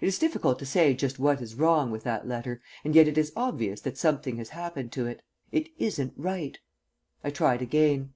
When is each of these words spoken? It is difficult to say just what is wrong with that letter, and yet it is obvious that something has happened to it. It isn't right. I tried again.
It 0.00 0.06
is 0.06 0.16
difficult 0.20 0.60
to 0.60 0.64
say 0.64 0.94
just 0.94 1.18
what 1.18 1.42
is 1.42 1.56
wrong 1.56 1.90
with 1.90 2.04
that 2.04 2.24
letter, 2.28 2.62
and 2.84 2.94
yet 2.94 3.08
it 3.08 3.18
is 3.18 3.32
obvious 3.34 3.80
that 3.80 3.98
something 3.98 4.36
has 4.36 4.50
happened 4.50 4.92
to 4.92 5.06
it. 5.08 5.22
It 5.50 5.70
isn't 5.76 6.12
right. 6.16 6.56
I 7.24 7.30
tried 7.30 7.60
again. 7.60 8.14